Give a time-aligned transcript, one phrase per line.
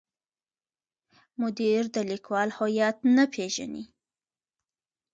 [1.41, 3.83] مدیر د لیکوال هویت نه پیژني.